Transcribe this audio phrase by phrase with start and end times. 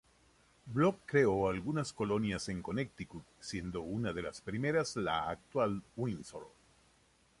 [0.65, 6.47] Block creó algunas colonias en Connecticut, siendo una de las primeras la actual Windsor.